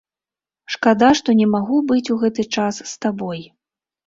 [0.75, 3.47] Шкада, што не магу быць у гэты час з табой.